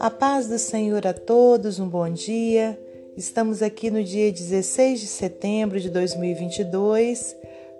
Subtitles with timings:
[0.00, 2.78] A paz do Senhor a todos, um bom dia.
[3.16, 7.36] Estamos aqui no dia 16 de setembro de 2022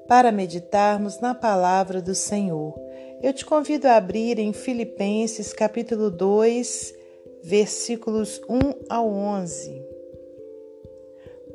[0.08, 2.74] para meditarmos na palavra do Senhor.
[3.22, 6.95] Eu te convido a abrir em Filipenses capítulo 2,
[7.43, 9.85] versículos 1 ao 11.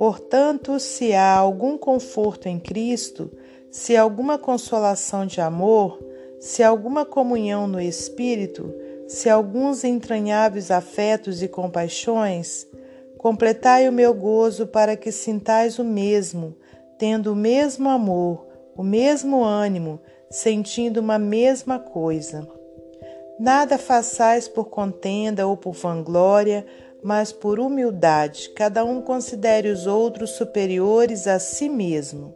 [0.02, 3.30] Portanto, se há algum conforto em Cristo,
[3.70, 6.04] se alguma consolação de amor,
[6.40, 8.74] se alguma comunhão no Espírito,
[9.08, 12.66] se alguns entranháveis afetos e compaixões,
[13.16, 16.56] completai o meu gozo para que sintais o mesmo,
[16.98, 20.00] tendo o mesmo amor, o mesmo ânimo,
[20.32, 22.50] sentindo uma mesma coisa.
[23.40, 26.66] Nada façais por contenda ou por vanglória,
[27.04, 32.36] mas por humildade, cada um considere os outros superiores a si mesmo.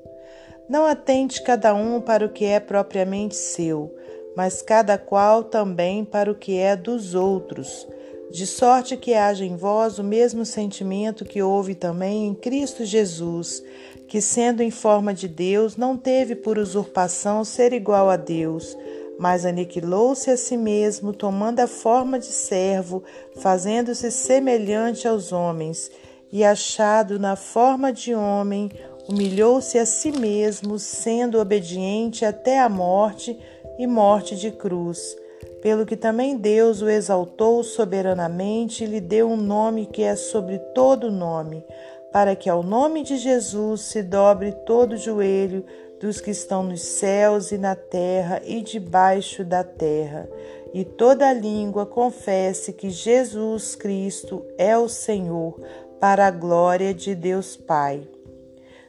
[0.68, 3.96] Não atente cada um para o que é propriamente seu,
[4.36, 7.88] mas cada qual também para o que é dos outros,
[8.32, 13.64] de sorte que haja em vós o mesmo sentimento que houve também em Cristo Jesus,
[14.08, 18.76] que, sendo em forma de Deus, não teve por usurpação ser igual a Deus,
[19.18, 23.04] mas aniquilou-se a si mesmo, tomando a forma de servo,
[23.38, 25.90] fazendo-se semelhante aos homens,
[26.32, 28.70] e achado na forma de homem,
[29.08, 33.38] humilhou-se a si mesmo, sendo obediente até a morte
[33.78, 35.16] e morte de cruz,
[35.62, 40.60] pelo que também Deus o exaltou soberanamente e lhe deu um nome que é sobre
[40.74, 41.64] todo nome,
[42.12, 45.66] para que ao nome de Jesus se dobre todo o joelho
[46.00, 50.30] dos que estão nos céus e na terra e debaixo da terra,
[50.74, 55.60] e toda língua confesse que Jesus Cristo é o Senhor,
[56.00, 58.08] para a glória de Deus Pai.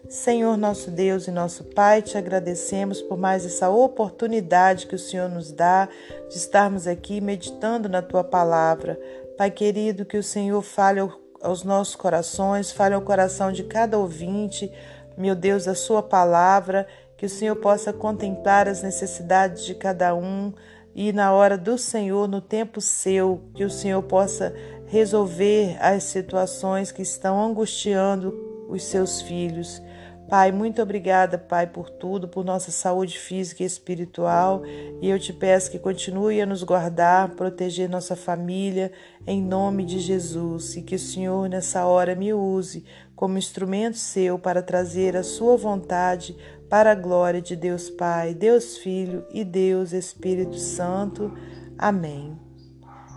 [0.09, 5.29] Senhor nosso Deus e nosso Pai, te agradecemos por mais essa oportunidade que o Senhor
[5.29, 5.89] nos dá
[6.29, 9.01] de estarmos aqui meditando na tua palavra.
[9.37, 11.01] Pai querido, que o Senhor fale
[11.41, 14.73] aos nossos corações, fale ao coração de cada ouvinte,
[15.17, 16.87] meu Deus, a sua palavra,
[17.17, 20.53] que o Senhor possa contemplar as necessidades de cada um
[20.95, 24.55] e na hora do Senhor, no tempo seu, que o Senhor possa
[24.87, 28.35] resolver as situações que estão angustiando
[28.69, 29.83] os seus filhos.
[30.29, 34.63] Pai, muito obrigada, Pai, por tudo, por nossa saúde física e espiritual.
[35.01, 38.91] E eu te peço que continue a nos guardar, proteger nossa família,
[39.25, 40.77] em nome de Jesus.
[40.77, 42.85] E que o Senhor, nessa hora, me use
[43.17, 46.37] como instrumento seu para trazer a sua vontade
[46.69, 51.33] para a glória de Deus Pai, Deus Filho e Deus Espírito Santo.
[51.79, 52.39] Amém.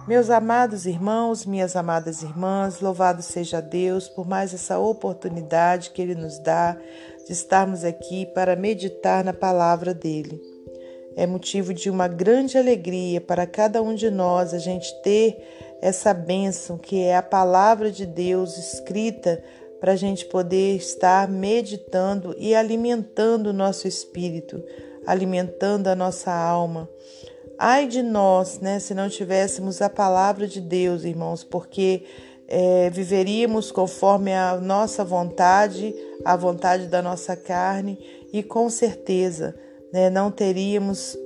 [0.08, 6.16] Meus amados irmãos, minhas amadas irmãs, louvado seja Deus por mais essa oportunidade que Ele
[6.16, 6.78] nos dá
[7.28, 10.42] de estarmos aqui para meditar na palavra dele.
[11.16, 15.38] É motivo de uma grande alegria para cada um de nós a gente ter
[15.81, 19.44] essa bênção que é a palavra de Deus escrita
[19.79, 24.63] para a gente poder estar meditando e alimentando o nosso espírito,
[25.06, 26.90] alimentando a nossa alma.
[27.57, 32.03] Ai de nós, né, se não tivéssemos a palavra de Deus, irmãos, porque
[32.47, 35.94] é, viveríamos conforme a nossa vontade,
[36.25, 38.00] a vontade da nossa carne,
[38.31, 39.56] e com certeza
[39.91, 41.18] né, não teríamos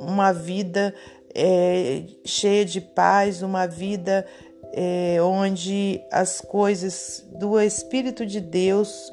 [0.00, 0.94] uma vida
[1.34, 4.26] é, cheia de paz, uma vida
[4.72, 9.12] é, onde as coisas do Espírito de Deus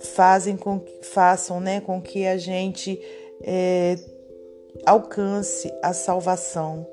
[0.00, 3.00] fazem com, façam né, com que a gente
[3.42, 3.96] é,
[4.84, 6.86] alcance a salvação.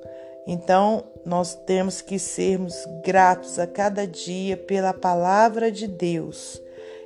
[0.47, 6.61] Então, nós temos que sermos gratos a cada dia pela palavra de Deus.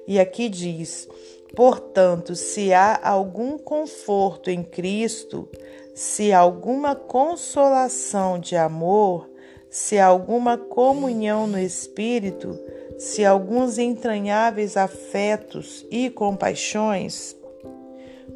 [0.05, 1.07] E aqui diz:
[1.55, 5.47] portanto, se há algum conforto em Cristo,
[5.93, 9.29] se alguma consolação de amor,
[9.69, 12.57] se alguma comunhão no Espírito,
[12.97, 17.35] se alguns entranháveis afetos e compaixões,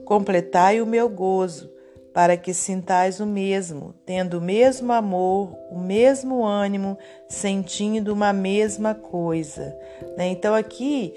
[0.06, 1.74] completai o meu gozo
[2.14, 6.96] para que sintais o mesmo, tendo o mesmo amor, o mesmo ânimo,
[7.28, 9.76] sentindo uma mesma coisa.
[10.16, 10.28] Né?
[10.28, 11.14] Então, aqui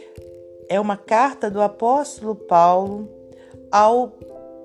[0.68, 3.10] é uma carta do apóstolo Paulo
[3.70, 4.14] ao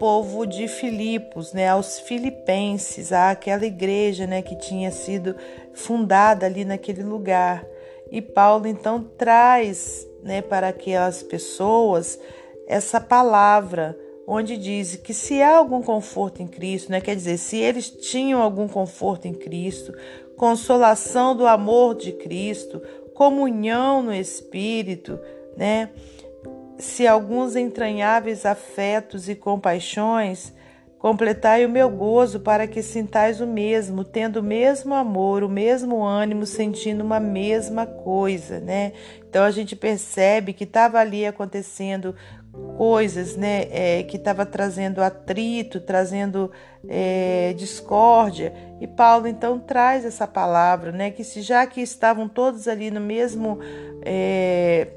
[0.02, 5.36] povo de Filipos, né, aos filipenses, àquela igreja né, que tinha sido
[5.76, 7.64] fundada ali naquele lugar.
[8.10, 12.20] E Paulo então traz né, para aquelas pessoas
[12.68, 13.96] essa palavra
[14.26, 18.42] onde diz que se há algum conforto em Cristo, né, quer dizer, se eles tinham
[18.42, 19.94] algum conforto em Cristo,
[20.36, 22.82] consolação do amor de Cristo,
[23.14, 25.20] comunhão no Espírito,
[25.56, 25.92] né,
[26.78, 30.54] se alguns entranháveis afetos e compaixões,
[31.02, 36.04] Completai o meu gozo para que sintais o mesmo, tendo o mesmo amor, o mesmo
[36.04, 38.94] ânimo, sentindo uma mesma coisa, né?
[39.28, 42.14] Então a gente percebe que estava ali acontecendo
[42.78, 46.52] coisas, né, é, que estava trazendo atrito, trazendo
[46.88, 48.54] é, discórdia.
[48.80, 53.02] E Paulo então traz essa palavra, né, que se já que estavam todos ali no
[53.02, 53.58] mesmo
[54.06, 54.88] é,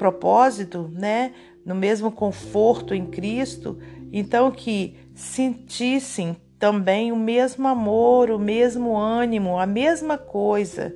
[0.00, 3.78] propósito, né, no mesmo conforto em Cristo,
[4.10, 10.94] então que sentissem também o mesmo amor, o mesmo ânimo, a mesma coisa.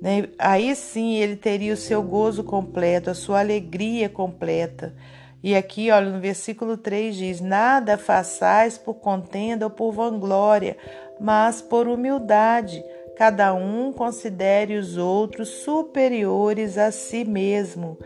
[0.00, 0.28] Né?
[0.38, 4.94] Aí sim ele teria o seu gozo completo, a sua alegria completa.
[5.42, 10.74] E aqui, olha, no versículo 3 diz: Nada façais por contenda ou por vanglória,
[11.20, 12.82] mas por humildade.
[13.14, 17.98] Cada um considere os outros superiores a si mesmo.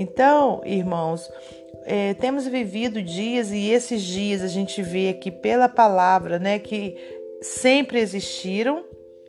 [0.00, 1.28] Então, irmãos,
[1.84, 6.96] é, temos vivido dias e esses dias a gente vê aqui pela palavra, né, que
[7.42, 8.84] sempre existiram,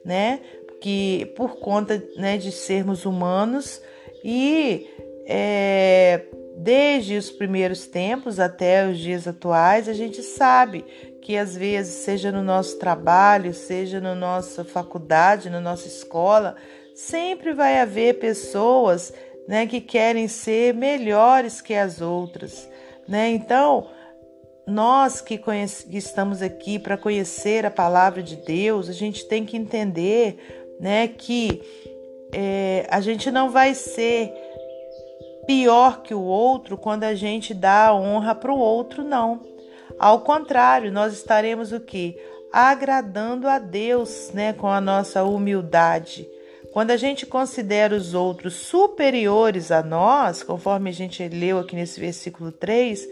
[0.05, 0.39] né,
[0.79, 3.81] que por conta né, de sermos humanos
[4.23, 4.87] e
[5.25, 6.21] é,
[6.55, 10.85] desde os primeiros tempos até os dias atuais, a gente sabe
[11.19, 16.55] que às vezes, seja no nosso trabalho, seja na nossa faculdade, na nossa escola,
[16.93, 19.11] sempre vai haver pessoas
[19.49, 22.69] né, que querem ser melhores que as outras.
[23.07, 23.29] Né?
[23.29, 23.87] Então,
[24.67, 29.57] nós que, que estamos aqui para conhecer a palavra de Deus, a gente tem que
[29.57, 31.63] entender né, que
[32.31, 34.31] é, a gente não vai ser
[35.47, 39.41] pior que o outro quando a gente dá honra para o outro, não.
[39.97, 42.15] Ao contrário, nós estaremos o que?
[42.53, 46.29] Agradando a Deus, né, com a nossa humildade.
[46.71, 51.99] Quando a gente considera os outros superiores a nós, conforme a gente leu aqui nesse
[51.99, 53.07] versículo 3,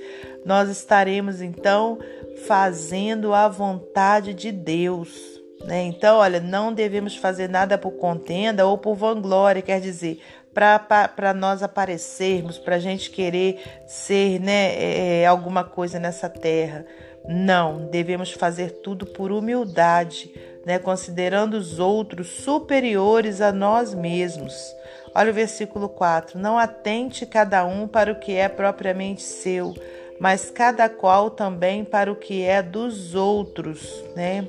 [0.45, 1.97] nós estaremos então
[2.45, 5.41] fazendo a vontade de Deus.
[5.65, 5.83] Né?
[5.83, 10.21] Então, olha, não devemos fazer nada por contenda ou por vanglória, quer dizer,
[10.53, 16.85] para nós aparecermos, para a gente querer ser né, é, é, alguma coisa nessa terra.
[17.27, 20.31] Não, devemos fazer tudo por humildade
[20.67, 24.75] né, considerando os outros superiores a nós mesmos.
[25.15, 29.73] Olha o versículo 4: Não atente cada um para o que é propriamente seu,
[30.19, 34.45] mas cada qual também para o que é dos outros, né?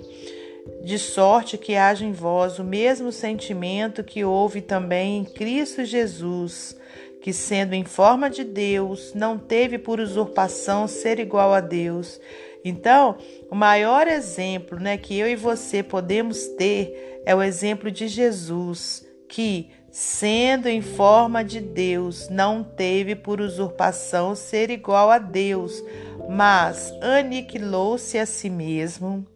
[0.82, 6.76] De sorte que haja em vós o mesmo sentimento que houve também em Cristo Jesus,
[7.22, 12.20] que, sendo em forma de Deus, não teve por usurpação ser igual a Deus
[12.64, 13.16] então,
[13.50, 19.06] o maior exemplo né, que eu e você podemos ter é o exemplo de Jesus,
[19.28, 25.82] que, sendo em forma de Deus, não teve por usurpação ser igual a Deus,
[26.28, 29.26] mas aniquilou-se a si mesmo,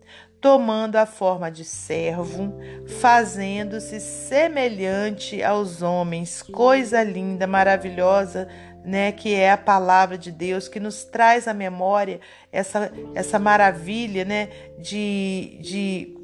[0.41, 2.53] tomando a forma de servo,
[3.01, 6.43] fazendo-se semelhante aos homens.
[6.43, 8.49] Coisa linda, maravilhosa
[8.85, 12.21] né, que é a palavra de Deus, que nos traz à memória
[12.51, 14.49] essa, essa maravilha né,
[14.79, 16.17] de, de,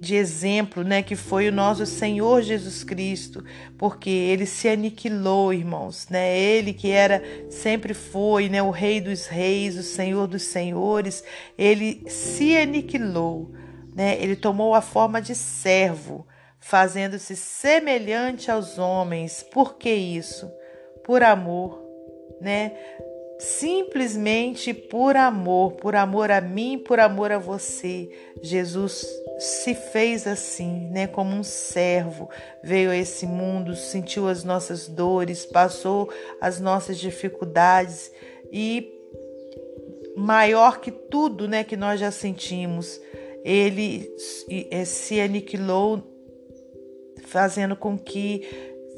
[0.00, 3.44] de exemplo né, que foi o nosso Senhor Jesus Cristo,
[3.76, 6.08] porque ele se aniquilou, irmãos.
[6.08, 11.22] Né, ele que era, sempre foi né, o Rei dos Reis, o Senhor dos Senhores,
[11.56, 13.52] ele se aniquilou,
[13.94, 16.26] né, ele tomou a forma de servo,
[16.58, 19.42] fazendo-se semelhante aos homens.
[19.42, 20.50] Por que isso?
[21.04, 21.89] Por amor
[22.40, 22.72] né?
[23.38, 28.10] Simplesmente por amor, por amor a mim, por amor a você.
[28.42, 29.06] Jesus
[29.38, 32.28] se fez assim, né, como um servo,
[32.62, 38.12] veio a esse mundo, sentiu as nossas dores, passou as nossas dificuldades
[38.52, 38.92] e
[40.14, 43.00] maior que tudo, né, que nós já sentimos,
[43.42, 44.14] ele
[44.70, 46.02] é, se aniquilou
[47.24, 48.42] fazendo com que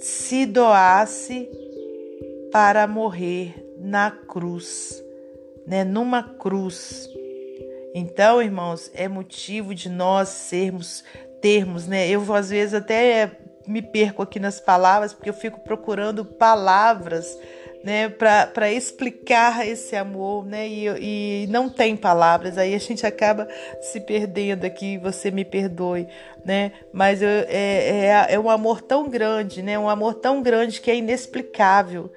[0.01, 1.49] se doasse
[2.53, 5.03] para morrer na cruz,
[5.67, 5.83] né?
[5.83, 7.09] Numa cruz.
[7.95, 11.03] Então, irmãos, é motivo de nós sermos,
[11.41, 12.09] termos, né?
[12.09, 17.39] Eu às vezes até me perco aqui nas palavras, porque eu fico procurando palavras
[17.83, 23.49] né, para explicar esse amor, né, e, e não tem palavras, aí a gente acaba
[23.81, 26.07] se perdendo aqui, você me perdoe,
[26.45, 30.81] né, mas eu, é, é, é um amor tão grande, né, um amor tão grande
[30.81, 32.11] que é inexplicável,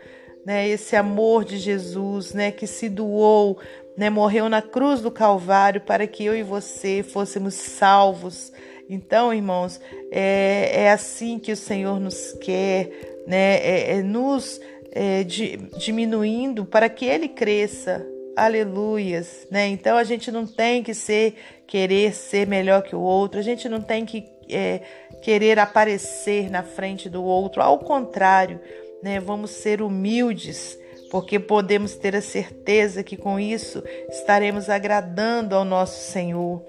[0.46, 3.58] né, esse amor de Jesus, né, que se doou,
[3.98, 8.54] né, morreu na cruz do Calvário para que eu e você fôssemos salvos.
[8.88, 12.92] Então, irmãos, é, é assim que o Senhor nos quer,
[13.26, 14.62] né, é, é nos
[14.92, 18.06] é, de, diminuindo para que Ele cresça,
[18.38, 19.66] Aleluias, né?
[19.68, 21.36] Então a gente não tem que ser
[21.66, 24.82] querer ser melhor que o outro, a gente não tem que é,
[25.22, 27.62] querer aparecer na frente do outro.
[27.62, 28.60] Ao contrário,
[29.06, 29.20] né?
[29.20, 30.80] Vamos ser humildes,
[31.12, 36.66] porque podemos ter a certeza que com isso estaremos agradando ao nosso Senhor.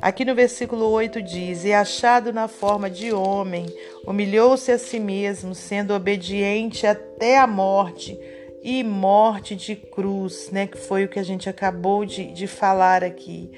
[0.00, 3.66] Aqui no versículo 8 diz: E achado na forma de homem,
[4.06, 8.18] humilhou-se a si mesmo, sendo obediente até a morte
[8.62, 10.66] e morte de cruz, né?
[10.66, 13.50] Que foi o que a gente acabou de, de falar aqui.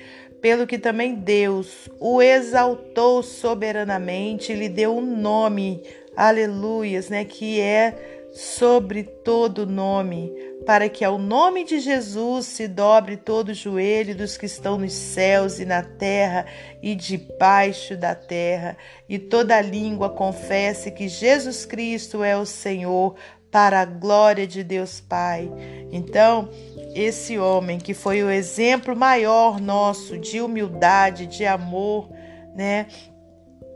[0.42, 5.80] Pelo que também Deus o exaltou soberanamente, lhe deu um nome,
[6.16, 7.25] aleluias, né?
[7.25, 10.31] Que é sobre todo nome,
[10.66, 14.93] para que ao nome de Jesus se dobre todo o joelho dos que estão nos
[14.93, 16.45] céus e na terra
[16.83, 18.76] e debaixo da terra,
[19.09, 23.14] e toda língua confesse que Jesus Cristo é o Senhor,
[23.50, 25.50] para a glória de Deus Pai.
[25.90, 26.50] Então,
[26.95, 32.11] esse homem que foi o exemplo maior nosso de humildade, de amor,
[32.55, 32.87] né?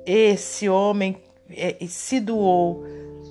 [0.05, 1.17] Esse homem
[1.51, 2.85] é, se doou,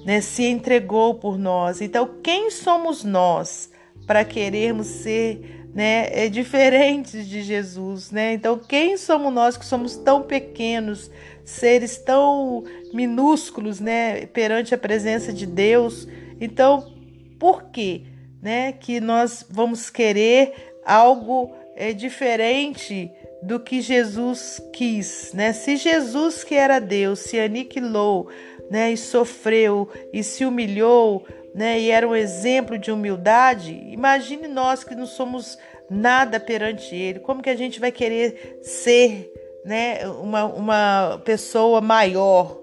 [0.05, 0.21] né?
[0.21, 1.81] Se entregou por nós.
[1.81, 3.69] Então, quem somos nós
[4.05, 8.33] para querermos ser né, é diferentes de Jesus, né?
[8.33, 11.11] Então, quem somos nós que somos tão pequenos,
[11.45, 16.07] seres tão minúsculos, né, perante a presença de Deus?
[16.41, 16.91] Então,
[17.39, 18.07] por que,
[18.41, 25.53] né, que nós vamos querer algo é, diferente do que Jesus quis, né?
[25.53, 28.29] Se Jesus que era Deus se aniquilou,
[28.69, 34.83] né, e sofreu e se humilhou, né, e era um exemplo de humildade, imagine nós
[34.83, 35.57] que não somos
[35.89, 39.31] nada perante ele, como que a gente vai querer ser,
[39.65, 42.59] né, uma, uma pessoa maior?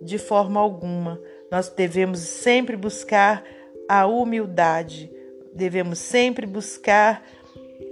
[0.00, 1.20] De forma alguma?
[1.50, 3.42] Nós devemos sempre buscar
[3.88, 5.10] a humildade,
[5.52, 7.24] devemos sempre buscar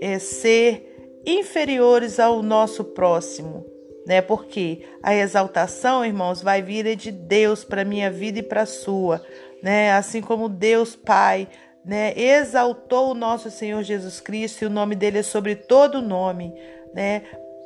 [0.01, 3.67] é, ser inferiores ao nosso próximo,
[4.07, 4.23] né?
[4.23, 9.21] Porque a exaltação, irmãos, vai vir de Deus para minha vida e para a sua,
[9.63, 9.93] né?
[9.93, 11.49] Assim como Deus Pai,
[11.85, 16.53] né, exaltou o nosso Senhor Jesus Cristo e o nome dele é sobre todo nome,
[16.95, 17.23] né?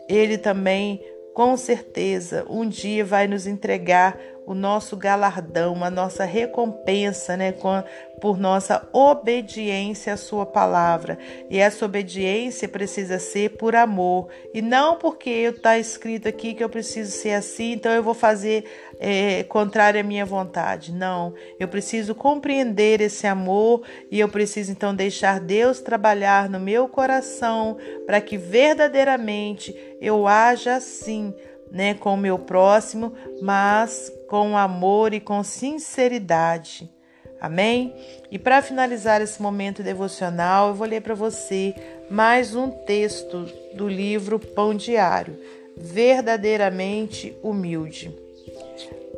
[0.08, 1.02] Ele também
[1.34, 4.18] com certeza um dia vai nos entregar
[4.50, 7.54] o nosso galardão, a nossa recompensa, né,
[8.20, 11.16] por nossa obediência à sua palavra.
[11.48, 16.68] E essa obediência precisa ser por amor e não porque está escrito aqui que eu
[16.68, 18.64] preciso ser assim, então eu vou fazer
[18.98, 20.92] é, contrário à minha vontade.
[20.92, 26.88] Não, eu preciso compreender esse amor e eu preciso então deixar Deus trabalhar no meu
[26.88, 31.32] coração para que verdadeiramente eu haja assim
[31.70, 33.12] né, com o meu próximo,
[33.42, 36.90] mas com amor e com sinceridade.
[37.40, 37.94] Amém?
[38.30, 41.74] E para finalizar esse momento devocional, eu vou ler para você
[42.10, 45.38] mais um texto do livro Pão Diário,
[45.76, 48.14] verdadeiramente humilde.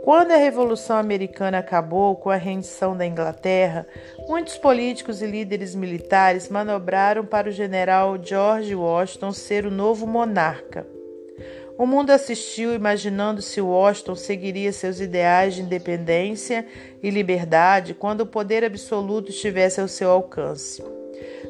[0.04, 3.86] Quando a Revolução Americana acabou com a rendição da Inglaterra,
[4.28, 10.86] muitos políticos e líderes militares manobraram para o general George Washington ser o novo monarca.
[11.78, 16.66] O mundo assistiu imaginando se Washington seguiria seus ideais de independência
[17.02, 20.82] e liberdade quando o poder absoluto estivesse ao seu alcance.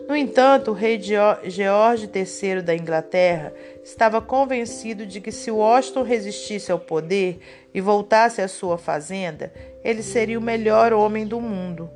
[0.09, 3.52] No entanto, o rei George III da Inglaterra
[3.83, 7.38] estava convencido de que se Washington resistisse ao poder
[7.75, 9.52] e voltasse à sua fazenda,
[9.83, 11.91] ele seria o melhor homem do mundo.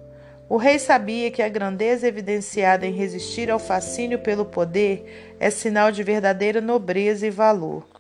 [0.48, 5.90] O rei sabia que a grandeza evidenciada em resistir ao fascínio pelo poder é sinal
[5.90, 7.95] de verdadeira nobreza e valor.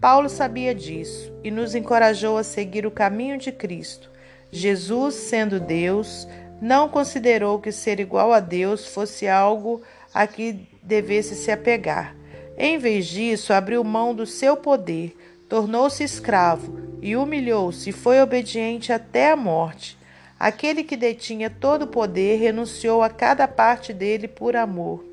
[0.00, 4.08] Paulo sabia disso e nos encorajou a seguir o caminho de Cristo.
[4.50, 6.28] Jesus, sendo Deus,
[6.62, 9.82] não considerou que ser igual a Deus fosse algo
[10.14, 12.14] a que devesse se apegar.
[12.56, 15.16] Em vez disso, abriu mão do seu poder,
[15.48, 19.98] tornou-se escravo e humilhou-se e foi obediente até a morte.
[20.38, 25.04] Aquele que detinha todo o poder renunciou a cada parte dele por amor.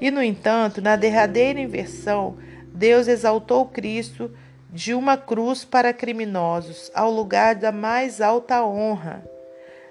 [0.00, 2.36] E, no entanto, na derradeira inversão,
[2.76, 4.30] Deus exaltou Cristo
[4.70, 9.24] de uma cruz para criminosos ao lugar da mais alta honra.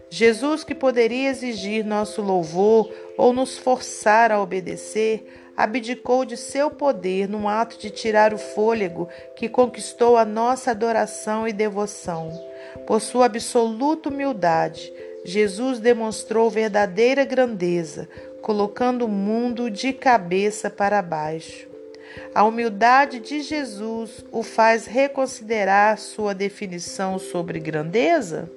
[0.08, 7.28] Jesus, que poderia exigir nosso louvor ou nos forçar a obedecer, abdicou de seu poder
[7.28, 12.30] num ato de tirar o fôlego que conquistou a nossa adoração e devoção.
[12.86, 14.94] Por sua absoluta humildade,
[15.26, 18.08] Jesus demonstrou verdadeira grandeza,
[18.44, 21.75] colocando o mundo de cabeça para baixo.
[22.34, 28.50] A humildade de Jesus o faz reconsiderar sua definição sobre grandeza?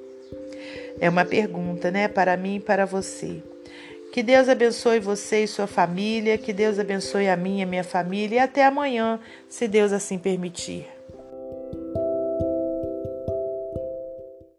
[1.01, 3.43] É uma pergunta, né, para mim e para você.
[4.13, 8.37] Que Deus abençoe você e sua família, que Deus abençoe a minha e minha família
[8.37, 10.98] e até amanhã, se Deus assim permitir.